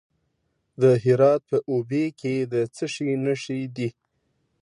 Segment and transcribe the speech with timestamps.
[0.81, 3.89] د هرات په اوبې کې د څه شي نښې دي؟